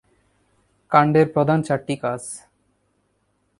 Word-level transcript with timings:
কাণ্ডের 0.91 1.27
প্রধান 1.33 1.59
চারটি 1.67 1.95
কাজ। 2.03 2.21